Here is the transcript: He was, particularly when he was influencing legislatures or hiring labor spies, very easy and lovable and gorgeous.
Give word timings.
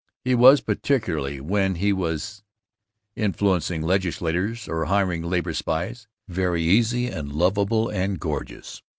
He 0.23 0.33
was, 0.33 0.61
particularly 0.61 1.39
when 1.39 1.75
he 1.75 1.93
was 1.93 2.41
influencing 3.15 3.83
legislatures 3.83 4.67
or 4.67 4.85
hiring 4.85 5.21
labor 5.21 5.53
spies, 5.53 6.07
very 6.27 6.63
easy 6.63 7.05
and 7.05 7.31
lovable 7.31 7.87
and 7.87 8.19
gorgeous. 8.19 8.81